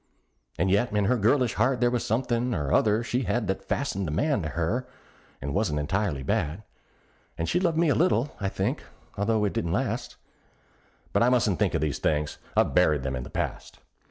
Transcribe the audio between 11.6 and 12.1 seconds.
of these